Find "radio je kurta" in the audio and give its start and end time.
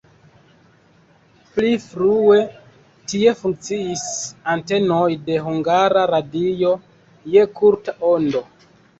6.13-7.95